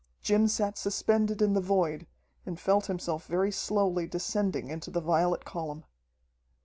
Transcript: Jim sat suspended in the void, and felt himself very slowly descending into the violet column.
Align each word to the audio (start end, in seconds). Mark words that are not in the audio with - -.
Jim 0.23 0.47
sat 0.47 0.79
suspended 0.79 1.43
in 1.43 1.53
the 1.53 1.61
void, 1.61 2.07
and 2.43 2.59
felt 2.59 2.87
himself 2.87 3.27
very 3.27 3.51
slowly 3.51 4.07
descending 4.07 4.71
into 4.71 4.89
the 4.89 4.99
violet 4.99 5.45
column. 5.45 5.85